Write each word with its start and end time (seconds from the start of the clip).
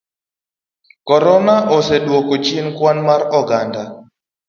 Korona 1.09 1.55
oseduoko 1.77 2.33
chien 2.45 2.67
kwan 2.77 2.97
mar 3.07 3.21
oganda. 3.39 3.83